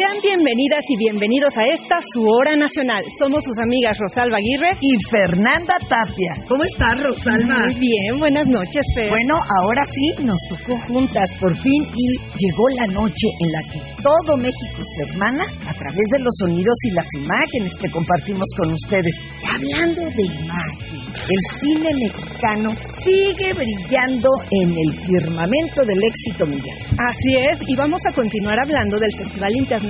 [0.00, 3.04] Sean bienvenidas y bienvenidos a esta su hora nacional.
[3.20, 6.40] Somos sus amigas Rosalba Aguirre y Fernanda Tapia.
[6.48, 7.68] ¿Cómo estás, Rosalba?
[7.68, 9.10] Muy bien, buenas noches, Fer.
[9.10, 13.80] Bueno, ahora sí nos tocó juntas por fin y llegó la noche en la que
[14.00, 18.72] todo México se hermana a través de los sonidos y las imágenes que compartimos con
[18.72, 19.20] ustedes.
[19.20, 22.72] Y hablando de imagen, el cine mexicano
[23.04, 26.78] sigue brillando en el firmamento del éxito mundial.
[26.88, 29.89] Así es, y vamos a continuar hablando del Festival Internacional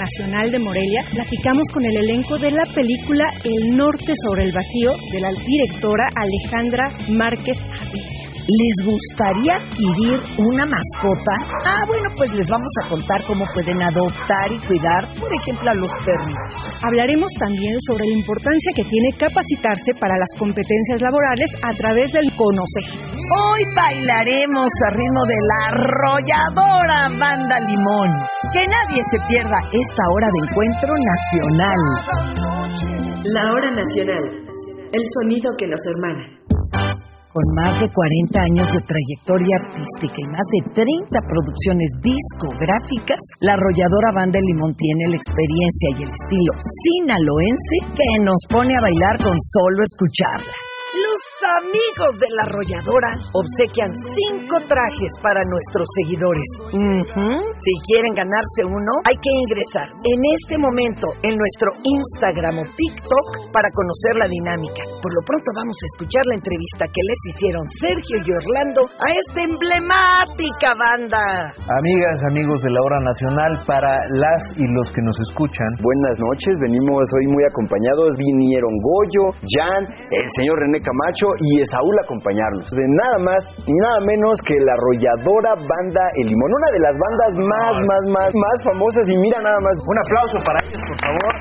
[0.51, 1.03] de Morelia.
[1.13, 6.07] Platicamos con el elenco de la película El Norte sobre el Vacío de la directora
[6.17, 8.20] Alejandra Márquez Avilla.
[8.51, 11.35] ¿Les gustaría adquirir una mascota?
[11.71, 15.75] Ah, bueno, pues les vamos a contar cómo pueden adoptar y cuidar, por ejemplo, a
[15.79, 16.75] los perritos.
[16.83, 22.27] Hablaremos también sobre la importancia que tiene capacitarse para las competencias laborales a través del
[22.35, 23.07] conocer.
[23.15, 28.11] Hoy bailaremos a ritmo de la arrolladora Banda Limón.
[28.51, 31.81] Que nadie se pierda esta hora de encuentro nacional.
[33.31, 34.27] La hora nacional.
[34.91, 36.40] El sonido que nos hermana.
[37.31, 43.55] Con más de 40 años de trayectoria artística y más de 30 producciones discográficas, la
[43.55, 49.23] arrolladora banda Limón tiene la experiencia y el estilo sinaloense que nos pone a bailar
[49.23, 50.55] con solo escucharla.
[50.91, 56.49] Los amigos de la arrolladora obsequian cinco trajes para nuestros seguidores.
[56.71, 63.53] Si quieren ganarse uno, hay que ingresar en este momento en nuestro Instagram o TikTok
[63.53, 64.85] para conocer la dinámica.
[65.01, 69.09] Por lo pronto vamos a escuchar la entrevista que les hicieron Sergio y Orlando a
[69.25, 71.57] esta emblemática banda.
[71.57, 75.71] Amigas, amigos de la hora nacional, para las y los que nos escuchan.
[75.81, 78.13] Buenas noches, venimos hoy muy acompañados.
[78.21, 82.67] Vinieron Goyo, Jan, el señor René Camacho y Saúl acompañarnos.
[82.71, 86.95] De nada más y nada menos que la arrolladora banda El Limón, una de las
[86.99, 89.05] bandas más, más, más, más famosas.
[89.07, 89.77] Y mira nada más.
[89.87, 91.35] Un aplauso para ellos, por favor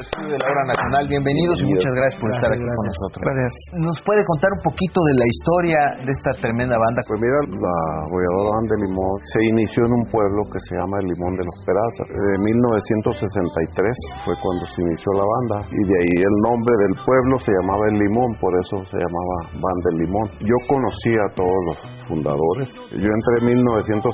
[0.00, 1.02] estudio de la hora nacional.
[1.10, 3.20] Bienvenidos y muchas gracias por estar aquí con nosotros.
[3.26, 3.52] Gracias.
[3.82, 7.00] ¿Nos puede contar un poquito de la historia de esta tremenda banda?
[7.06, 7.76] Pues mira, la
[8.06, 11.44] arrolladora banda de Limón se inició en un pueblo que se llama El Limón de
[11.44, 12.06] los Perazas.
[12.06, 17.34] De 1963 fue cuando se inició la banda y de ahí el nombre del pueblo
[17.42, 20.26] se llamaba El Limón, por eso se llamaba Banda El Limón.
[20.46, 22.70] Yo conocí a todos los fundadores.
[22.94, 24.06] Yo entré en 1969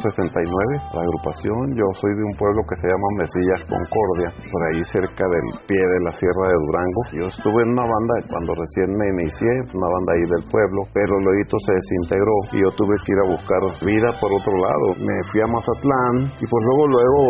[0.81, 1.77] a la agrupación.
[1.77, 5.83] Yo soy de un pueblo que se llama Mesillas Concordia, por ahí cerca del pie
[5.83, 7.03] de la Sierra de Durango.
[7.19, 11.19] Yo estuve en una banda cuando recién me inicié, una banda ahí del pueblo, pero
[11.19, 14.87] luego se desintegró y yo tuve que ir a buscar vida por otro lado.
[15.03, 17.21] Me fui a Mazatlán y pues luego, luego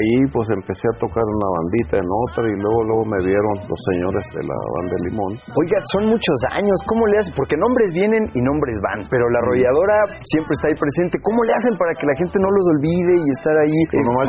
[0.00, 3.80] ahí pues empecé a tocar una bandita en otra y luego, luego me vieron los
[3.92, 5.32] señores de la banda de Limón.
[5.52, 7.36] Oiga, son muchos años, ¿cómo le hacen?
[7.36, 11.20] Porque nombres vienen y nombres van, pero la arrolladora siempre está ahí presente.
[11.20, 13.80] ¿Cómo le hacen para que la gente no los olvide y estar ahí?
[13.92, 14.24] Pues nomás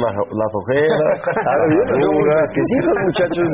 [0.00, 3.48] la, las ojeras, Es que sí, los muchachos.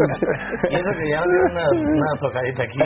[0.71, 2.81] Y eso que ya no una, una tocadita aquí.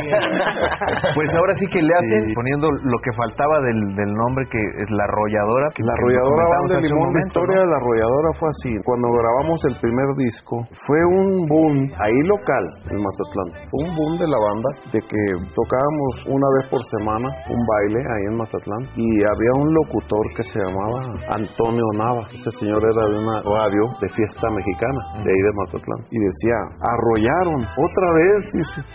[1.14, 4.88] Pues ahora sí que le hacen poniendo lo que faltaba del, del nombre que es
[4.90, 5.66] la arrolladora.
[5.74, 8.70] Que la arrolladora Banda de Limón, la historia de la arrolladora fue así.
[8.84, 13.48] Cuando grabamos el primer disco, fue un boom ahí local en Mazatlán.
[13.70, 15.22] Fue un boom de la banda de que
[15.54, 20.42] tocábamos una vez por semana un baile ahí en Mazatlán y había un locutor que
[20.42, 21.02] se llamaba
[21.34, 22.24] Antonio Nava.
[22.32, 26.00] Ese señor era de una radio de fiesta mexicana de ahí de Mazatlán.
[26.10, 28.42] Y decía, arrollaron otra vez,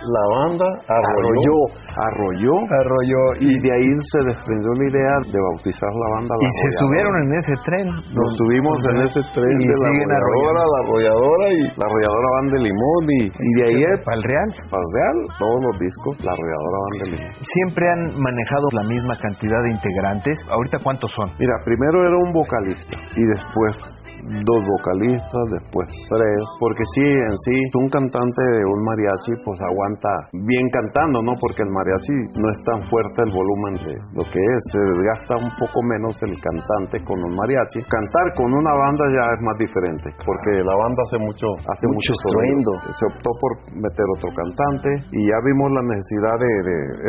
[0.02, 1.58] la banda arrolló,
[1.96, 6.34] arrolló, arrolló, y de ahí se desprendió la idea de bautizar la banda.
[6.40, 7.88] y se subieron en ese tren.
[7.90, 12.54] Nos subimos en ese tren y de la arrolladora, la arrolladora y la arrolladora banda
[12.58, 16.14] de limón y, de ahí es para el real, para el real, todos los discos,
[16.24, 17.32] la arrolladora banda de limón.
[17.44, 20.38] Siempre han manejado la misma cantidad de integrantes.
[20.50, 21.32] Ahorita cuántos son?
[21.40, 27.56] Mira, primero era un vocalista y después dos vocalistas, después tres, porque sí, en sí,
[27.78, 31.34] un cantante de un mariachi pues aguanta bien cantando, ¿no?
[31.40, 35.38] Porque el mariachi no es tan fuerte el volumen de lo que es, se desgasta
[35.38, 37.84] un poco menos el cantante con un mariachi.
[37.88, 42.12] Cantar con una banda ya es más diferente, porque la banda hace mucho, hace mucho,
[42.14, 42.72] estruendo.
[42.92, 46.52] Se optó por meter otro cantante y ya vimos la necesidad de,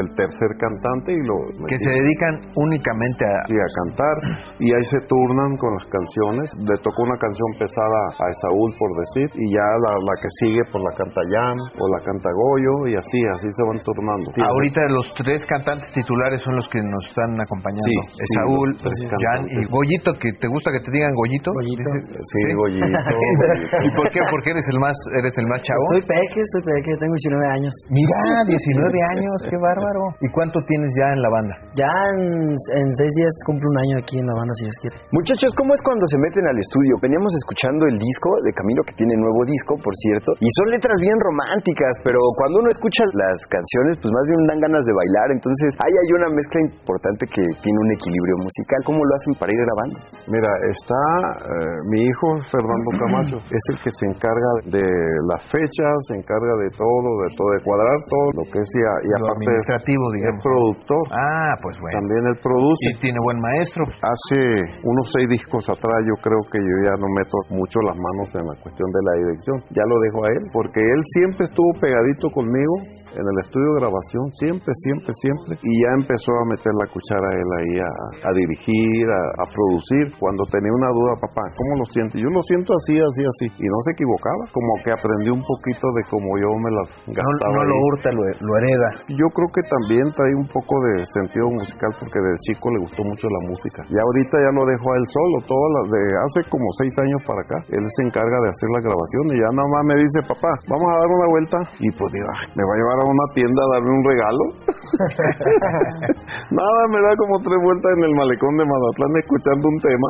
[0.01, 1.37] el tercer cantante y lo
[1.67, 4.17] que se dedican únicamente a, a cantar
[4.59, 6.51] y ahí se turnan con las canciones.
[6.65, 10.63] Le tocó una canción pesada a Esaúl, por decir, y ya la, la que sigue,
[10.71, 14.29] pues la canta Jan o la canta Goyo, y así, así se van turnando.
[14.37, 18.01] Ahorita los tres cantantes titulares son los que nos están acompañando.
[18.13, 19.65] Sí, Esaúl, Jan y.
[19.71, 21.51] Goyito, que te gusta que te digan Goyito.
[21.51, 22.87] Sí, Goyito,
[23.21, 23.77] Goyito.
[23.87, 24.21] ¿Y por qué?
[24.31, 25.81] Porque eres el más, eres el más chavo.
[25.95, 27.75] Estoy peque, estoy peque, tengo 19 años.
[27.91, 30.03] Mira, 19 años, qué bárbaro.
[30.27, 31.55] ¿Y cuánto tienes ya en la banda?
[31.77, 34.97] Ya en, en seis días cumplo un año aquí en la banda, si Dios quiere.
[35.13, 36.90] Muchachos, ¿cómo es cuando se meten al estudio?
[36.99, 40.99] Veníamos escuchando el disco de Camilo, que tiene nuevo disco, por cierto, y son letras
[40.99, 45.29] bien románticas, pero cuando uno escucha las canciones, pues más bien dan ganas de bailar,
[45.37, 48.81] entonces ahí hay una mezcla importante que tiene un equilibrio musical.
[48.89, 49.97] ¿Cómo lo hacen para ir grabando?
[50.27, 51.01] Mira, está
[51.47, 54.51] eh, mi hijo Fernando Camacho, es el que se encarga
[54.81, 54.87] de
[55.31, 58.83] las fechas, se encarga de todo, de todo, de cuadrar todo lo que es y,
[58.83, 60.43] a- y aparte administrativo, es digamos.
[60.43, 61.99] productor, Ah, pues bueno.
[62.01, 62.85] también él produce.
[62.97, 63.85] Y tiene buen maestro.
[63.85, 64.39] Hace
[64.85, 68.47] unos seis discos atrás yo creo que yo ya no meto mucho las manos en
[68.47, 72.31] la cuestión de la dirección, ya lo dejo a él, porque él siempre estuvo pegadito
[72.31, 72.75] conmigo
[73.15, 77.29] en el estudio de grabación, siempre, siempre, siempre, y ya empezó a meter la cuchara
[77.35, 77.91] él ahí a,
[78.29, 82.21] a dirigir, a, a producir, cuando tenía una duda, papá, ¿cómo lo siente?
[82.21, 85.87] Yo lo siento así, así, así, y no se equivocaba, como que aprendió un poquito
[85.97, 87.53] de cómo yo me las No, gastaba.
[87.57, 87.85] no lo ahí.
[87.91, 88.89] hurta, lo, lo hereda.
[89.11, 93.03] Yo creo que también trae un poco de sentido musical porque de chico le gustó
[93.05, 93.81] mucho la música.
[93.91, 97.21] Y ahorita ya lo dejo a él solo, todas las de hace como seis años
[97.27, 97.59] para acá.
[97.75, 100.89] Él se encarga de hacer la grabación y ya nada más me dice, papá, vamos
[100.91, 101.59] a dar una vuelta.
[101.83, 104.45] Y pues digo, "Ay, me va a llevar a una tienda a darme un regalo.
[106.53, 110.09] nada, me da como tres vueltas en el malecón de Mazatlán escuchando un tema.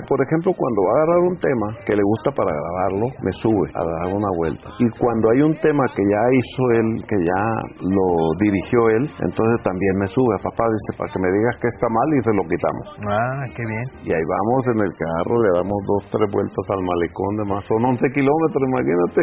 [0.08, 3.68] Por ejemplo, cuando va a agarrar un tema que le gusta para grabarlo, me sube
[3.74, 4.68] a dar una vuelta.
[4.80, 7.42] Y cuando hay un tema que ya hizo él, que ya
[7.84, 8.06] lo
[8.40, 10.36] dirigió él, entonces también me sube.
[10.42, 12.86] Papá dice, para que me digas que está mal y se lo quitamos.
[13.04, 13.86] Ah, qué bien.
[14.06, 17.60] Y ahí vamos en el carro, le damos dos, tres vueltas al malecón de más.
[17.66, 19.20] Son 11 kilómetros, imagínate.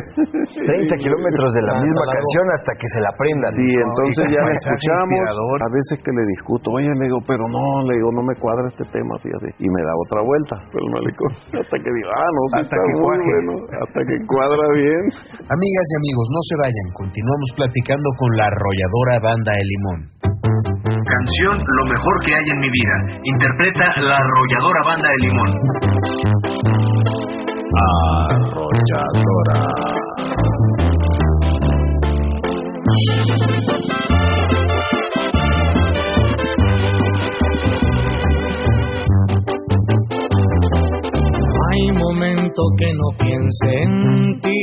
[0.93, 2.19] 30 kilómetros de la misma largo.
[2.19, 3.51] canción hasta que se la aprendan.
[3.55, 5.17] Sí, entonces ya la escuchamos.
[5.23, 5.57] inspirador.
[5.63, 8.65] A veces que le discuto, oye, le digo, pero no, le digo, no me cuadra
[8.67, 9.49] este tema, así, así.
[9.59, 11.31] Y me da otra vuelta el malecón.
[11.63, 13.23] Hasta que digo, ah, no, sí Hasta está que muy cuaje.
[13.23, 13.51] bueno.
[13.83, 15.03] Hasta que cuadra bien.
[15.47, 19.99] Amigas y amigos, no se vayan, continuamos platicando con la arrolladora banda El Limón.
[20.83, 22.95] Canción Lo mejor que hay en mi vida.
[23.23, 25.51] Interpreta la arrolladora banda de Limón.
[28.53, 30.02] Arrolladora.
[42.23, 44.61] Que no piense en ti.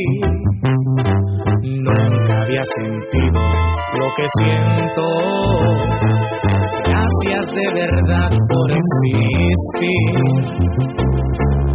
[1.62, 3.41] Nunca había sentido
[3.99, 5.05] lo que siento.
[6.87, 10.17] Gracias de verdad por existir,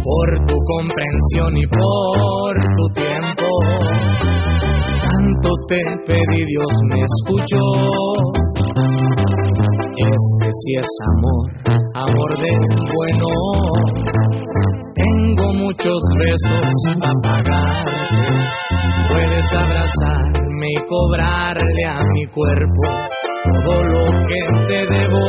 [0.02, 3.46] por tu comprensión y por tu tiempo.
[5.00, 7.64] Tanto te pedí, Dios me escuchó.
[9.96, 11.44] Este sí es amor,
[11.94, 12.64] amor del
[12.96, 13.28] bueno.
[15.54, 16.62] Muchos besos
[17.02, 17.92] a pagarte.
[19.08, 22.82] Puedes abrazarme y cobrarle a mi cuerpo
[23.64, 25.20] todo lo que te debo.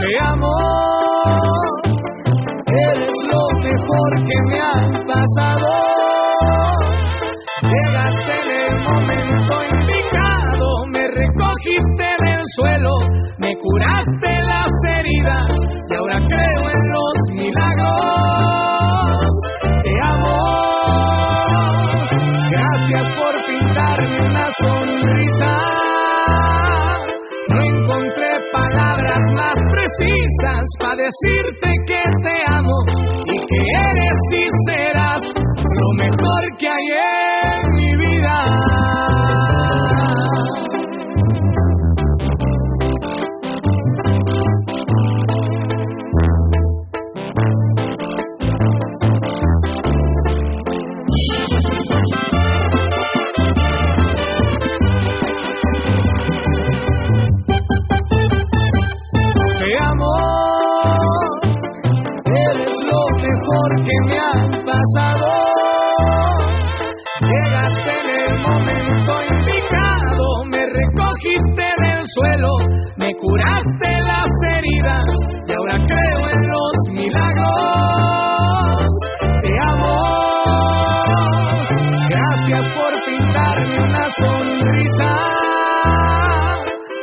[0.00, 0.54] Te amo,
[2.66, 4.72] eres lo mejor que me ha
[5.06, 5.57] pasado.
[15.28, 18.48] Y ahora creo en los milagros.
[19.60, 20.38] Te amo,
[22.50, 25.52] gracias por pintarme una sonrisa.
[27.48, 32.78] No encontré palabras más precisas para decirte que te amo
[33.26, 36.88] y que eres y serás lo mejor que hay
[37.52, 38.87] en mi vida.
[84.18, 85.12] Sonrisa.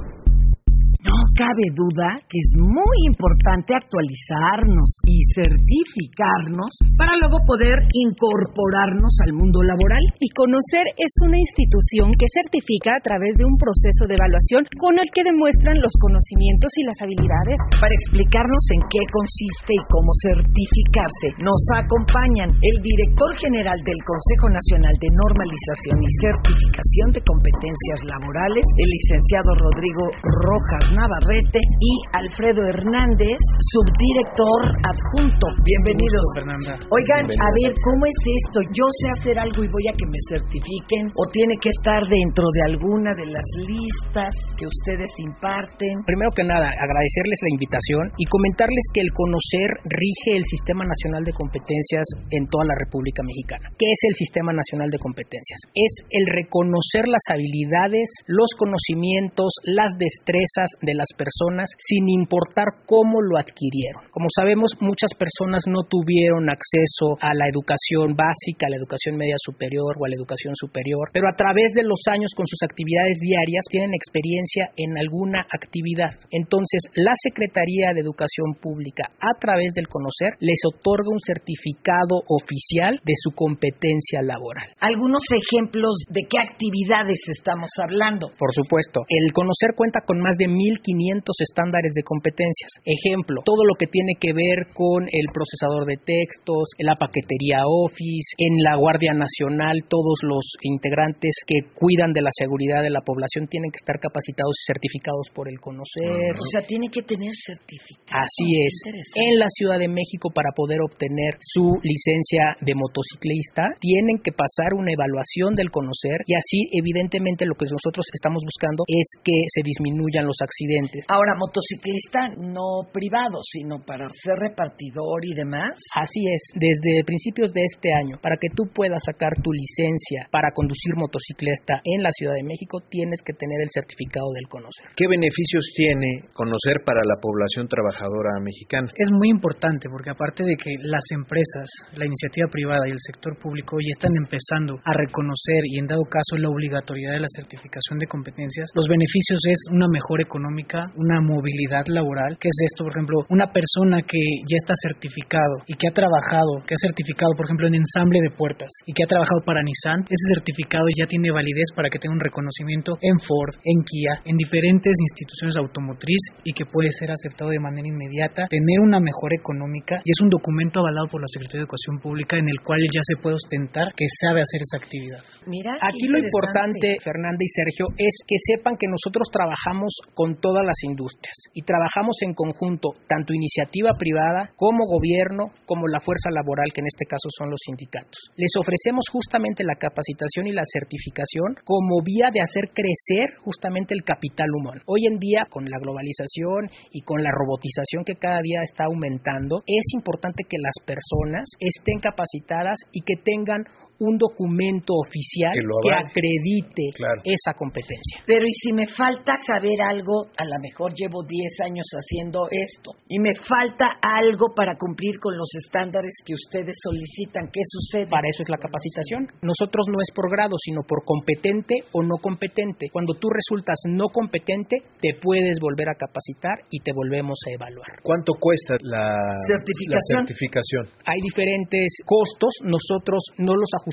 [1.38, 9.62] Cabe duda que es muy importante actualizarnos y certificarnos para luego poder incorporarnos al mundo
[9.62, 10.02] laboral.
[10.18, 14.98] Y conocer es una institución que certifica a través de un proceso de evaluación con
[14.98, 17.58] el que demuestran los conocimientos y las habilidades.
[17.78, 24.50] Para explicarnos en qué consiste y cómo certificarse, nos acompañan el director general del Consejo
[24.50, 30.02] Nacional de Normalización y Certificación de Competencias Laborales, el licenciado Rodrigo
[30.50, 33.36] Rojas Navarrete y Alfredo Hernández,
[33.76, 35.46] subdirector adjunto.
[35.60, 36.24] Bienvenidos.
[36.40, 36.72] Fernanda.
[36.88, 38.64] Oigan, a ver, ¿cómo es esto?
[38.72, 41.12] ¿Yo sé hacer algo y voy a que me certifiquen?
[41.12, 46.00] ¿O tiene que estar dentro de alguna de las listas que ustedes imparten?
[46.08, 51.28] Primero que nada, agradecerles la invitación y comentarles que el conocer rige el Sistema Nacional
[51.28, 53.68] de Competencias en toda la República Mexicana.
[53.76, 55.60] ¿Qué es el Sistema Nacional de Competencias?
[55.76, 63.20] Es el reconocer las habilidades, los conocimientos, las destrezas de las personas sin importar cómo
[63.20, 64.06] lo adquirieron.
[64.14, 69.36] Como sabemos, muchas personas no tuvieron acceso a la educación básica, a la educación media
[69.42, 73.18] superior o a la educación superior, pero a través de los años con sus actividades
[73.18, 76.14] diarias tienen experiencia en alguna actividad.
[76.30, 83.00] Entonces, la Secretaría de Educación Pública, a través del conocer, les otorga un certificado oficial
[83.02, 84.70] de su competencia laboral.
[84.78, 88.30] Algunos ejemplos de qué actividades estamos hablando.
[88.38, 91.07] Por supuesto, el conocer cuenta con más de 1.500
[91.40, 92.70] estándares de competencias.
[92.84, 98.34] Ejemplo, todo lo que tiene que ver con el procesador de textos, la paquetería Office,
[98.38, 103.48] en la Guardia Nacional, todos los integrantes que cuidan de la seguridad de la población
[103.48, 106.34] tienen que estar capacitados y certificados por el conocer.
[106.38, 108.20] O sea, tiene que tener certificado.
[108.20, 108.74] Así es.
[109.14, 114.74] En la Ciudad de México, para poder obtener su licencia de motociclista, tienen que pasar
[114.74, 119.62] una evaluación del conocer y así, evidentemente, lo que nosotros estamos buscando es que se
[119.62, 120.97] disminuyan los accidentes.
[121.08, 125.78] Ahora, motociclista no privado, sino para ser repartidor y demás.
[125.94, 130.50] Así es, desde principios de este año, para que tú puedas sacar tu licencia para
[130.50, 134.90] conducir motocicleta en la Ciudad de México, tienes que tener el certificado del conocer.
[134.96, 138.88] ¿Qué beneficios tiene conocer para la población trabajadora mexicana?
[138.96, 143.38] Es muy importante porque aparte de que las empresas, la iniciativa privada y el sector
[143.38, 147.98] público ya están empezando a reconocer y en dado caso la obligatoriedad de la certificación
[147.98, 152.92] de competencias, los beneficios es una mejora económica, una movilidad laboral, que es esto, por
[152.92, 157.46] ejemplo, una persona que ya está certificado y que ha trabajado, que ha certificado, por
[157.46, 161.30] ejemplo, en ensamble de puertas y que ha trabajado para Nissan, ese certificado ya tiene
[161.30, 166.52] validez para que tenga un reconocimiento en Ford, en Kia, en diferentes instituciones automotriz y
[166.52, 170.80] que puede ser aceptado de manera inmediata, tener una mejora económica y es un documento
[170.80, 174.06] avalado por la Secretaría de Educación Pública en el cual ya se puede ostentar que
[174.20, 175.22] sabe hacer esa actividad.
[175.46, 180.64] Mira, Aquí lo importante, Fernanda y Sergio, es que sepan que nosotros trabajamos con todas
[180.68, 186.68] las industrias y trabajamos en conjunto, tanto iniciativa privada como gobierno, como la fuerza laboral,
[186.72, 188.30] que en este caso son los sindicatos.
[188.36, 194.04] Les ofrecemos justamente la capacitación y la certificación como vía de hacer crecer justamente el
[194.04, 194.82] capital humano.
[194.86, 199.62] Hoy en día, con la globalización y con la robotización que cada día está aumentando,
[199.66, 203.64] es importante que las personas estén capacitadas y que tengan
[204.00, 207.20] un documento oficial Que acredite Claro.
[207.24, 208.22] esa competencia.
[208.26, 212.92] Pero y si me falta saber algo, a lo mejor llevo 10 años haciendo esto,
[213.08, 218.06] y me falta algo para cumplir con los estándares que ustedes solicitan, ¿qué sucede?
[218.06, 219.26] Para eso es la capacitación.
[219.42, 222.86] Nosotros no es por grado, sino por competente o no competente.
[222.92, 227.98] Cuando tú resultas no competente, te puedes volver a capacitar y te volvemos a evaluar.
[228.02, 230.22] ¿Cuánto cuesta la Certificación.
[230.22, 230.82] la certificación?
[231.04, 233.87] Hay diferentes costos, nosotros no los ajustamos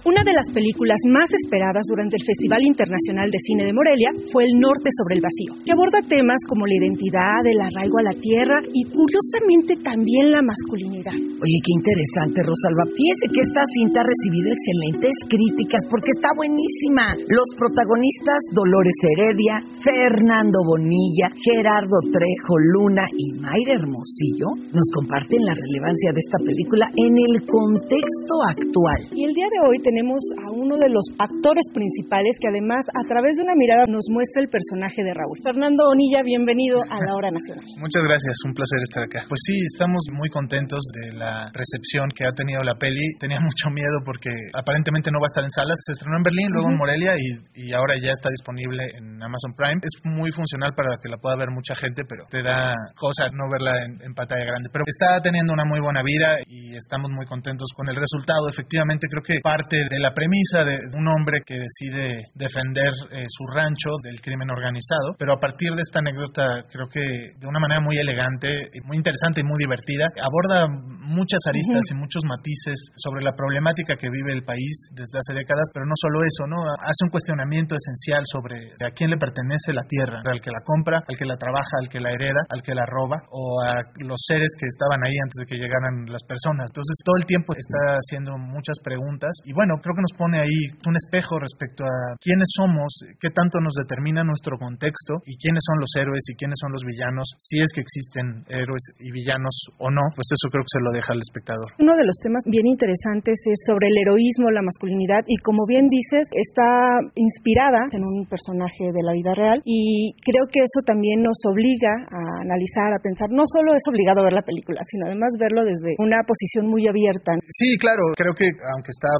[0.00, 4.48] Una de las películas más esperadas durante el Festival Internacional de Cine de Morelia fue
[4.48, 8.16] El Norte sobre el Vacío, que aborda temas como la identidad, el arraigo a la
[8.16, 11.12] tierra y curiosamente también la masculinidad.
[11.12, 12.88] Oye, qué interesante, Rosalba.
[12.96, 17.12] Fíjese que esta cinta ha recibido excelentes críticas porque está buenísima.
[17.28, 25.52] Los protagonistas Dolores Heredia, Fernando Bonilla, Gerardo Trejo Luna y Mayra Hermosillo nos comparten la
[25.52, 29.00] relevancia de esta película en el contexto actual.
[29.12, 33.02] Y el día de hoy tenemos a uno de los actores principales que además a
[33.10, 35.42] través de una mirada nos muestra el personaje de Raúl.
[35.42, 37.66] Fernando Bonilla, bienvenido a la hora nacional.
[37.82, 39.26] Muchas gracias, un placer estar acá.
[39.26, 43.02] Pues sí, estamos muy contentos de la recepción que ha tenido la peli.
[43.18, 45.74] Tenía mucho miedo porque aparentemente no va a estar en salas.
[45.82, 46.78] Se estrenó en Berlín, luego en.
[46.80, 49.82] Morelia y, y ahora ya está disponible en Amazon Prime.
[49.82, 53.50] Es muy funcional para que la pueda ver mucha gente, pero te da cosa no
[53.50, 54.70] verla en, en pantalla grande.
[54.72, 58.48] Pero está teniendo una muy buena vida y estamos muy contentos con el resultado.
[58.48, 63.46] Efectivamente, creo que parte de la premisa de un hombre que decide defender eh, su
[63.46, 67.04] rancho del crimen organizado, pero a partir de esta anécdota creo que
[67.38, 68.50] de una manera muy elegante,
[68.84, 74.10] muy interesante y muy divertida, aborda muchas aristas y muchos matices sobre la problemática que
[74.10, 76.62] vive el país desde hace décadas, pero no solo eso, ¿no?
[76.78, 81.02] Hace un cuestionamiento esencial sobre a quién le pertenece la tierra, al que la compra,
[81.02, 84.20] al que la trabaja, al que la hereda, al que la roba o a los
[84.26, 86.70] seres que estaban ahí antes de que llegaran las personas.
[86.70, 90.42] Entonces todo el tiempo está haciendo muchas preguntas y bueno, bueno, creo que nos pone
[90.42, 92.90] ahí un espejo respecto a quiénes somos,
[93.22, 96.82] qué tanto nos determina nuestro contexto y quiénes son los héroes y quiénes son los
[96.82, 100.82] villanos, si es que existen héroes y villanos o no, pues eso creo que se
[100.82, 101.70] lo deja al espectador.
[101.78, 105.86] Uno de los temas bien interesantes es sobre el heroísmo, la masculinidad y como bien
[105.86, 111.22] dices, está inspirada en un personaje de la vida real y creo que eso también
[111.22, 115.06] nos obliga a analizar, a pensar, no solo es obligado a ver la película, sino
[115.06, 117.38] además verlo desde una posición muy abierta.
[117.46, 119.10] Sí, claro, creo que aunque está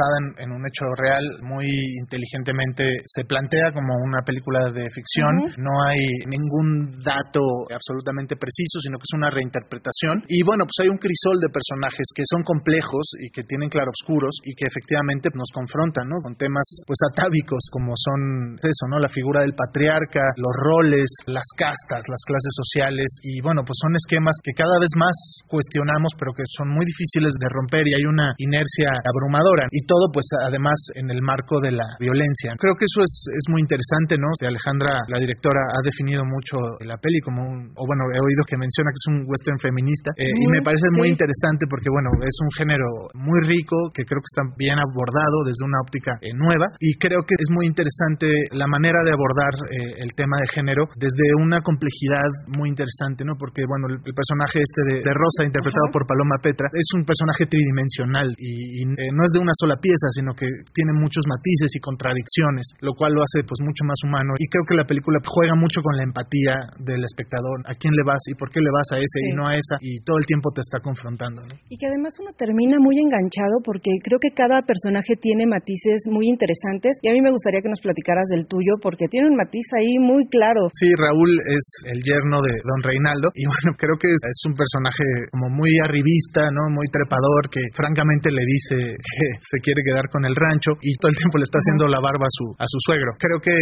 [0.00, 1.68] basada en, en un hecho real, muy
[2.00, 8.96] inteligentemente se plantea como una película de ficción, no hay ningún dato absolutamente preciso, sino
[8.98, 10.24] que es una reinterpretación.
[10.28, 14.40] Y bueno, pues hay un crisol de personajes que son complejos y que tienen claroscuros
[14.44, 16.22] y que efectivamente nos confrontan, ¿no?
[16.22, 18.98] Con temas pues atávicos como son eso, ¿no?
[18.98, 23.94] La figura del patriarca, los roles, las castas, las clases sociales y bueno, pues son
[23.96, 28.06] esquemas que cada vez más cuestionamos, pero que son muy difíciles de romper y hay
[28.06, 32.54] una inercia abrumadora y todo pues además en el marco de la violencia.
[32.62, 34.30] Creo que eso es, es muy interesante, ¿no?
[34.38, 38.54] Alejandra, la directora, ha definido mucho la peli como un, o bueno, he oído que
[38.54, 42.36] menciona que es un western feminista eh, y me parece muy interesante porque bueno, es
[42.42, 42.86] un género
[43.18, 47.26] muy rico que creo que está bien abordado desde una óptica eh, nueva y creo
[47.26, 51.58] que es muy interesante la manera de abordar eh, el tema de género desde una
[51.62, 53.34] complejidad muy interesante, ¿no?
[53.34, 57.02] Porque bueno, el, el personaje este de, de Rosa interpretado por Paloma Petra es un
[57.02, 61.74] personaje tridimensional y, y no es de una sola pieza, sino que tiene muchos matices
[61.74, 65.18] y contradicciones, lo cual lo hace pues mucho más humano y creo que la película
[65.24, 68.70] juega mucho con la empatía del espectador, a quién le vas y por qué le
[68.70, 71.42] vas a ese y no a esa y todo el tiempo te está confrontando.
[71.42, 71.54] ¿no?
[71.68, 76.28] Y que además uno termina muy enganchado porque creo que cada personaje tiene matices muy
[76.28, 79.66] interesantes y a mí me gustaría que nos platicaras del tuyo porque tiene un matiz
[79.78, 80.68] ahí muy claro.
[80.74, 84.54] Sí, Raúl es el yerno de Don Reinaldo y bueno, creo que es, es un
[84.54, 86.68] personaje como muy arribista, ¿no?
[86.68, 88.76] Muy trepador que francamente le dice
[89.16, 92.00] que se quiere quedar con el rancho y todo el tiempo le está haciendo la
[92.02, 93.14] barba a su, a su suegro.
[93.22, 93.54] Creo que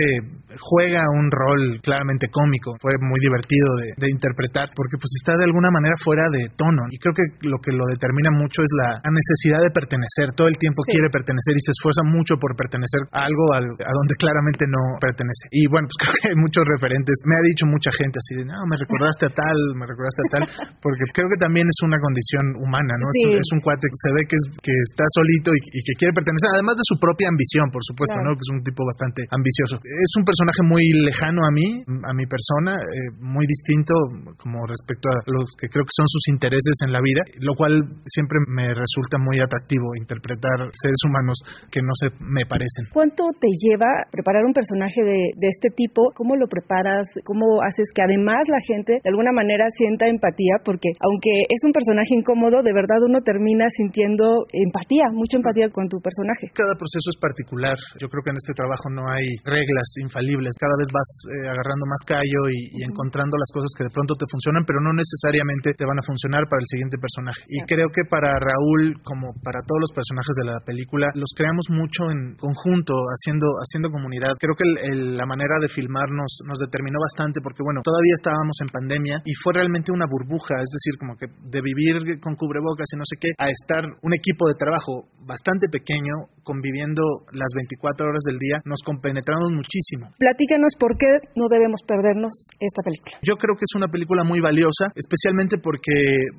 [0.57, 5.44] juega un rol claramente cómico, fue muy divertido de, de interpretar porque pues está de
[5.47, 8.99] alguna manera fuera de tono y creo que lo que lo determina mucho es la,
[9.05, 10.94] la necesidad de pertenecer, todo el tiempo Sí.
[10.94, 14.97] quiere pertenecer y se esfuerza mucho por pertenecer a algo al- a donde claramente no
[15.03, 15.51] pertenece.
[15.53, 18.44] Y bueno, pues creo que hay muchos referentes, me ha dicho mucha gente así de,
[18.49, 20.42] no, me recordaste a tal, me recordaste a tal,
[20.81, 23.07] porque creo que también es una condición humana, ¿no?
[23.11, 23.25] Es, Sí.
[23.27, 25.96] un, es un cuate que se ve que, es, que está solito y, y que
[25.96, 28.29] quiere pertenecer, además de su propia ambición, por supuesto, Claro.
[28.29, 28.37] ¿no?
[28.37, 29.81] Que es un tipo bastante ambicioso.
[29.81, 33.96] Es un personaje muy lejano a mí, a mi persona, eh, muy distinto
[34.37, 37.81] como respecto a los que creo que son sus intereses en la vida, lo cual
[38.05, 41.40] siempre me resulta muy atractivo interpretar seres humanos
[41.72, 42.92] que no se me parecen.
[42.92, 46.12] ¿Cuánto te lleva preparar un personaje de, de este tipo?
[46.12, 47.09] ¿Cómo lo preparas?
[47.24, 50.61] ¿Cómo haces que además la gente de alguna manera sienta empatía?
[50.64, 55.86] Porque aunque es un personaje incómodo, de verdad uno termina sintiendo empatía, mucha empatía con
[55.86, 56.50] tu personaje.
[56.58, 57.78] Cada proceso es particular.
[58.02, 60.50] Yo creo que en este trabajo no hay reglas infalibles.
[60.58, 64.18] Cada vez vas eh, agarrando más callo y, y encontrando las cosas que de pronto
[64.18, 67.46] te funcionan, pero no necesariamente te van a funcionar para el siguiente personaje.
[67.46, 71.70] Y creo que para Raúl, como para todos los personajes de la película, los creamos
[71.70, 74.34] mucho en conjunto, haciendo, haciendo comunidad.
[74.42, 78.58] Creo que el- el- la manera de filmarnos nos determinó bastante porque, bueno, todavía estábamos
[78.66, 82.90] en pandemia y fue realmente una burbuja, es decir, como que de vivir con cubrebocas
[82.90, 87.02] y no sé qué, a estar un equipo de trabajo bastante pequeño, conviviendo
[87.33, 90.09] las 24 horas del día, nos compenetramos muchísimo.
[90.16, 93.20] Platícanos por qué no debemos perdernos esta película.
[93.20, 95.92] Yo creo que es una película muy valiosa, especialmente porque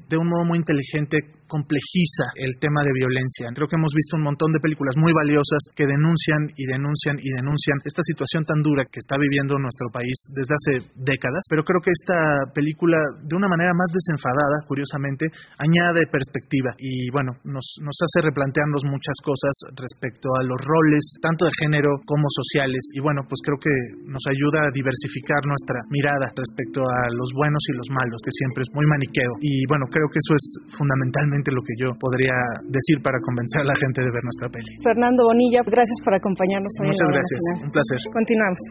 [0.09, 3.53] de un modo muy inteligente complejiza el tema de violencia.
[3.53, 7.29] Creo que hemos visto un montón de películas muy valiosas que denuncian y denuncian y
[7.33, 11.81] denuncian esta situación tan dura que está viviendo nuestro país desde hace décadas, pero creo
[11.81, 17.97] que esta película, de una manera más desenfadada, curiosamente, añade perspectiva y bueno, nos, nos
[18.01, 23.23] hace replantearnos muchas cosas respecto a los roles, tanto de género como sociales, y bueno,
[23.27, 23.73] pues creo que
[24.05, 28.63] nos ayuda a diversificar nuestra mirada respecto a los buenos y los malos, que siempre
[28.65, 29.33] es muy maniqueo.
[29.41, 30.45] Y bueno, creo que eso es
[30.77, 34.71] fundamentalmente lo que yo podría decir para convencer a la gente de ver nuestra peli.
[34.83, 37.65] Fernando Bonilla, gracias por acompañarnos hoy en Muchas la Hora gracias, Nacional.
[37.65, 37.99] un placer.
[38.13, 38.61] Continuamos.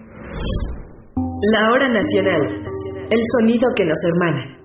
[1.55, 2.43] La hora nacional.
[3.11, 4.58] El sonido que nos hermana.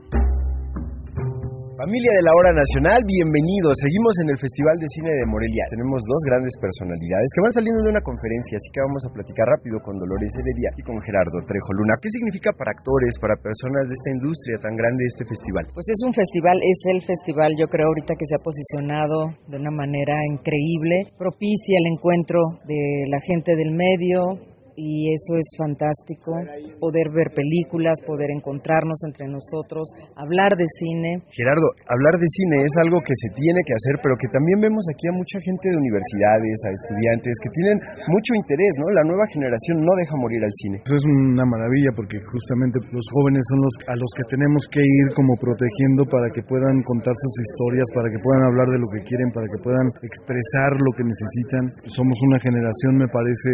[1.84, 3.76] Familia de la Hora Nacional, bienvenidos.
[3.76, 5.67] Seguimos en el Festival de Cine de Morelia.
[5.67, 9.52] Tenemos dos grandes personalidades que van saliendo de una conferencia, así que vamos a platicar
[9.52, 12.00] rápido con Dolores Heredia y con Gerardo Trejo Luna.
[12.00, 15.76] ¿Qué significa para actores, para personas de esta industria tan grande este festival?
[15.76, 19.60] Pues es un festival, es el festival yo creo ahorita que se ha posicionado de
[19.60, 24.39] una manera increíble, propicia el encuentro de la gente del medio,
[24.75, 26.33] y eso es fantástico,
[26.79, 31.21] poder ver películas, poder encontrarnos entre nosotros, hablar de cine.
[31.29, 34.83] Gerardo, hablar de cine es algo que se tiene que hacer, pero que también vemos
[34.89, 37.77] aquí a mucha gente de universidades, a estudiantes que tienen
[38.09, 38.88] mucho interés, ¿no?
[38.93, 40.81] La nueva generación no deja morir al cine.
[40.81, 44.81] Eso es una maravilla porque justamente los jóvenes son los a los que tenemos que
[44.81, 48.88] ir como protegiendo para que puedan contar sus historias, para que puedan hablar de lo
[48.89, 51.63] que quieren, para que puedan expresar lo que necesitan.
[51.89, 53.49] Somos una generación, me parece,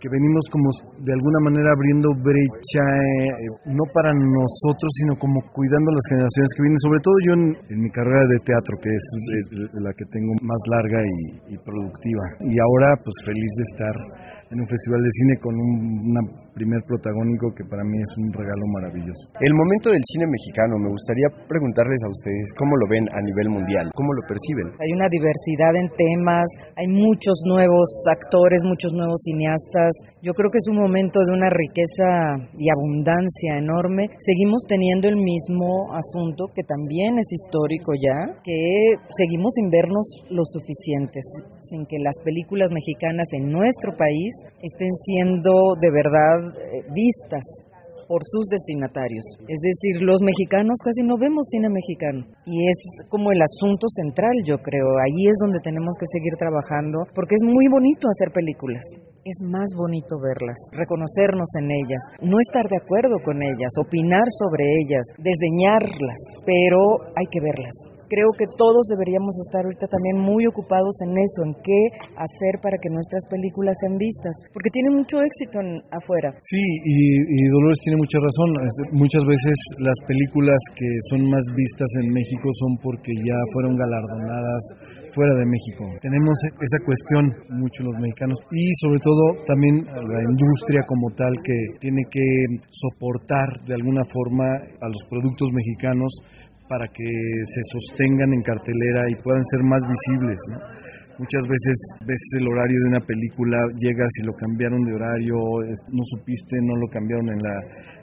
[0.00, 0.72] que venimos como
[1.04, 6.64] de alguna manera abriendo brecha, eh, no para nosotros, sino como cuidando las generaciones que
[6.64, 9.04] vienen, sobre todo yo en, mi carrera de teatro, que es
[9.84, 12.24] la que tengo más larga y, y productiva.
[12.40, 13.94] Y ahora, pues feliz de estar
[14.48, 18.64] en un festival de cine con un primer protagónico que para mí es un regalo
[18.72, 19.28] maravilloso.
[19.44, 23.52] El momento del cine mexicano, me gustaría preguntarles a ustedes cómo lo ven a nivel
[23.52, 24.72] mundial, cómo lo perciben.
[24.80, 26.48] Hay una diversidad en temas,
[26.80, 29.92] hay muchos nuevos actores, muchos nuevos cineastas.
[30.24, 34.08] Yo creo que es un momento de una riqueza y abundancia enorme.
[34.16, 40.42] Seguimos teniendo el mismo asunto que también es histórico ya, que seguimos sin vernos lo
[40.48, 41.24] suficientes,
[41.60, 44.32] sin que las películas mexicanas en nuestro país
[44.64, 45.52] estén siendo
[45.84, 46.45] de verdad
[46.94, 47.44] vistas
[48.08, 49.24] por sus destinatarios.
[49.48, 52.78] Es decir, los mexicanos casi no vemos cine mexicano y es
[53.08, 54.98] como el asunto central, yo creo.
[55.02, 58.84] Ahí es donde tenemos que seguir trabajando porque es muy bonito hacer películas.
[59.26, 64.62] Es más bonito verlas, reconocernos en ellas, no estar de acuerdo con ellas, opinar sobre
[64.62, 70.94] ellas, desdeñarlas, pero hay que verlas creo que todos deberíamos estar ahorita también muy ocupados
[71.04, 71.80] en eso, en qué
[72.16, 76.34] hacer para que nuestras películas sean vistas, porque tienen mucho éxito en, afuera.
[76.42, 78.48] Sí, y, Dolores tiene mucha razón.
[78.92, 84.62] Muchas veces las películas que son más vistas en México son porque ya fueron galardonadas
[85.14, 85.84] fuera de México.
[86.00, 87.22] Tenemos esa cuestión
[87.56, 92.26] mucho los mexicanos y sobre todo también la industria como tal que tiene que
[92.68, 96.12] soportar de alguna forma a los productos mexicanos
[96.68, 100.38] para que se sostengan en cartelera y puedan ser más visibles.
[101.18, 105.36] Muchas veces ves el horario de una película, llegas y lo cambiaron de horario,
[105.88, 107.56] no supiste, no lo cambiaron en la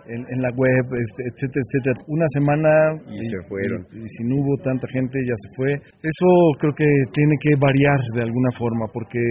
[0.07, 1.95] en, la web, este, etcétera, etcétera.
[2.07, 2.69] Una semana
[3.07, 3.87] y, se fueron.
[3.93, 5.71] Y, si no hubo tanta gente, ya se fue.
[6.01, 6.27] Eso
[6.59, 9.21] creo que tiene que variar de alguna forma, porque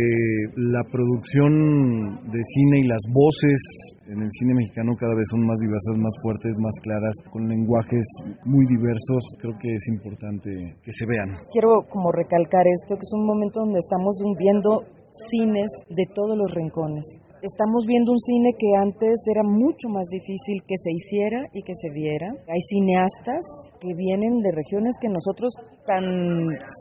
[0.57, 3.61] la producción de cine y las voces
[4.07, 8.05] en el cine mexicano cada vez son más diversas, más fuertes, más claras, con lenguajes
[8.45, 9.23] muy diversos.
[9.41, 10.51] Creo que es importante
[10.83, 11.47] que se vean.
[11.53, 14.83] Quiero como recalcar esto, que es un momento donde estamos viendo
[15.31, 17.05] cines de todos los rincones
[17.43, 21.75] estamos viendo un cine que antes era mucho más difícil que se hiciera y que
[21.75, 22.31] se viera.
[22.47, 23.43] Hay cineastas
[23.83, 25.51] que vienen de regiones que nosotros
[25.83, 26.07] tan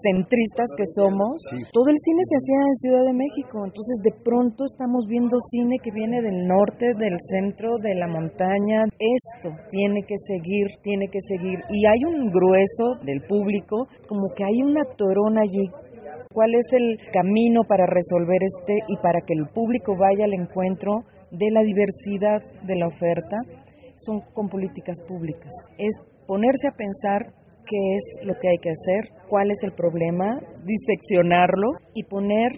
[0.05, 1.41] centristas que somos,
[1.73, 5.81] todo el cine se hacía en Ciudad de México, entonces de pronto estamos viendo cine
[5.81, 8.85] que viene del norte, del centro, de la montaña.
[9.01, 11.57] Esto tiene que seguir, tiene que seguir.
[11.73, 15.65] Y hay un grueso del público, como que hay una torona allí
[16.33, 21.03] cuál es el camino para resolver este y para que el público vaya al encuentro
[21.31, 23.37] de la diversidad de la oferta,
[23.97, 25.51] son con políticas públicas.
[25.77, 25.93] Es
[26.27, 27.33] ponerse a pensar
[27.67, 32.51] qué es lo que hay que hacer, cuál es el problema, diseccionarlo y poner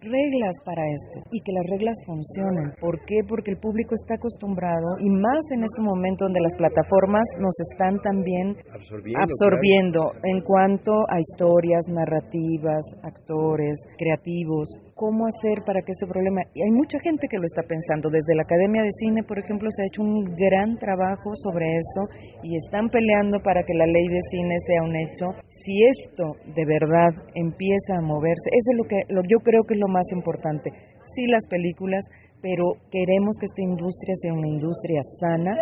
[0.00, 2.72] reglas para esto y que las reglas funcionen.
[2.80, 3.20] ¿Por qué?
[3.26, 7.98] Porque el público está acostumbrado y más en este momento donde las plataformas nos están
[8.00, 14.68] también absorbiendo, en cuanto a historias, narrativas, actores, creativos.
[14.94, 16.42] ¿Cómo hacer para que ese problema...
[16.54, 18.10] Y hay mucha gente que lo está pensando.
[18.10, 22.02] Desde la Academia de Cine, por ejemplo, se ha hecho un gran trabajo sobre eso
[22.42, 25.26] y están peleando para que la ley de cine sea un hecho.
[25.48, 29.77] Si esto de verdad empieza a moverse, eso es lo que lo, yo creo que
[29.78, 30.70] lo más importante.
[31.02, 32.04] Sí las películas,
[32.42, 35.54] pero queremos que esta industria sea una industria sana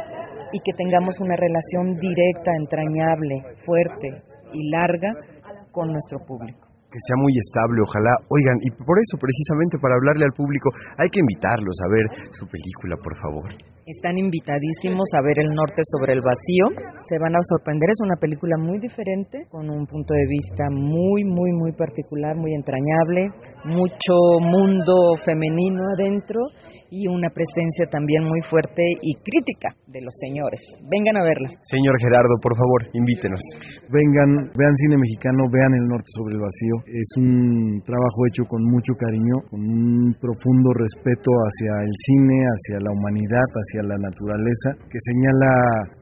[0.52, 5.12] y que tengamos una relación directa, entrañable, fuerte y larga
[5.72, 8.12] con nuestro público que sea muy estable, ojalá.
[8.30, 12.46] Oigan, y por eso, precisamente para hablarle al público, hay que invitarlos a ver su
[12.46, 13.48] película, por favor.
[13.86, 16.74] Están invitadísimos a ver El Norte sobre el Vacío.
[17.06, 21.22] Se van a sorprender, es una película muy diferente, con un punto de vista muy,
[21.22, 23.30] muy, muy particular, muy entrañable,
[23.64, 26.40] mucho mundo femenino adentro
[26.90, 30.60] y una presencia también muy fuerte y crítica de los señores.
[30.86, 31.50] Vengan a verla.
[31.62, 33.40] Señor Gerardo, por favor, invítenos.
[33.90, 36.76] Vengan, vean cine mexicano, vean El Norte sobre el Vacío.
[36.86, 42.78] Es un trabajo hecho con mucho cariño, con un profundo respeto hacia el cine, hacia
[42.82, 45.50] la humanidad, hacia la naturaleza, que señala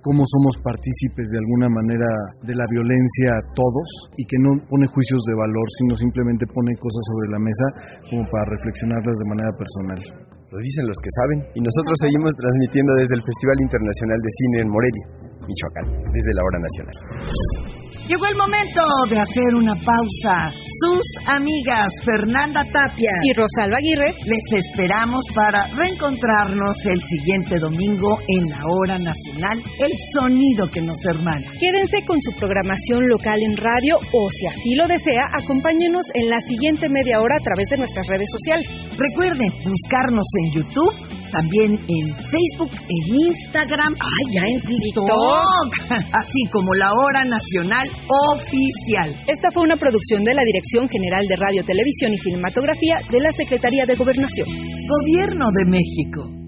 [0.03, 2.11] cómo somos partícipes de alguna manera
[2.42, 7.03] de la violencia todos y que no pone juicios de valor, sino simplemente pone cosas
[7.09, 7.66] sobre la mesa
[8.11, 10.34] como para reflexionarlas de manera personal.
[10.55, 11.38] Lo dicen los que saben.
[11.59, 15.07] Y nosotros seguimos transmitiendo desde el Festival Internacional de Cine en Morelia,
[15.43, 17.84] Michoacán, desde la hora nacional.
[18.07, 20.53] Llegó el momento de hacer una pausa.
[20.53, 28.51] Sus amigas Fernanda Tapia y Rosalba Aguirre les esperamos para reencontrarnos el siguiente domingo en
[28.51, 31.49] la hora nacional, el sonido que nos hermana.
[31.59, 36.41] Quédense con su programación local en radio o si así lo desea, acompáñenos en la
[36.41, 38.67] siguiente media hora a través de nuestras redes sociales.
[38.99, 40.95] Recuerden buscarnos en YouTube,
[41.33, 45.09] también en Facebook, en Instagram, ay, ya en TikTok,
[46.13, 47.25] así como la hora
[47.85, 49.14] nacional oficial.
[49.27, 53.31] Esta fue una producción de la Dirección General de Radio, Televisión y Cinematografía de la
[53.33, 54.47] Secretaría de Gobernación.
[54.49, 56.44] Gobierno de México.